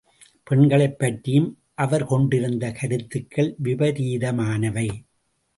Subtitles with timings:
[0.43, 1.59] பெண்களைப் பற்றியும்
[1.73, 4.89] அவர் கொண்டிருந்த கருத்துக்கள் விபரீதமானவை.